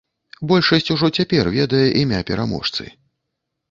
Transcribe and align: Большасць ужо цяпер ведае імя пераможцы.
Большасць 0.51 0.89
ужо 0.95 1.11
цяпер 1.19 1.53
ведае 1.59 1.85
імя 2.03 2.19
пераможцы. 2.35 2.83